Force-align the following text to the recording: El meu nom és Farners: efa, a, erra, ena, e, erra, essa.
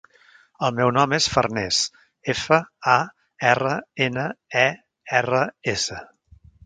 El 0.67 0.71
meu 0.77 0.91
nom 0.95 1.11
és 1.17 1.27
Farners: 1.33 1.81
efa, 2.33 2.59
a, 2.93 2.95
erra, 3.51 3.75
ena, 4.07 4.25
e, 4.63 4.65
erra, 5.21 5.43
essa. 5.77 6.01